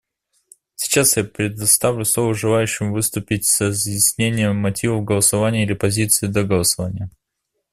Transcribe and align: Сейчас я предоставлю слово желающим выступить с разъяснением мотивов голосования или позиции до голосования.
Сейчас 0.73 1.15
я 1.15 1.23
предоставлю 1.23 2.05
слово 2.05 2.33
желающим 2.33 2.91
выступить 2.91 3.45
с 3.45 3.61
разъяснением 3.61 4.55
мотивов 4.55 5.03
голосования 5.03 5.61
или 5.63 5.73
позиции 5.75 6.25
до 6.25 6.43
голосования. 6.43 7.11